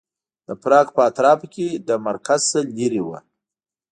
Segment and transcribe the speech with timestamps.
[0.47, 3.09] د پراګ په اطرافو کې له مرکز نه لرې و.